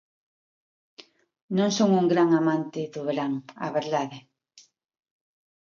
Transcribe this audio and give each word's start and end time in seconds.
Non 1.57 1.69
son 1.77 1.89
un 1.99 2.05
grande 2.13 2.37
amante 2.41 2.81
do 2.93 3.01
verán, 3.07 3.33
a 3.65 3.67
verdade. 3.77 4.17